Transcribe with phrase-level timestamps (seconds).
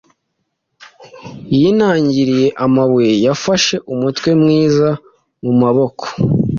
[1.57, 4.87] yinangiye amabuye; Yafashe umutwe mwiza
[5.43, 6.05] mu maboko;